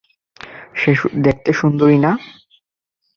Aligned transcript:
সে 0.75 0.91
দেখতে 1.23 1.49
সুন্দরি 1.53 1.97
না? 1.97 2.11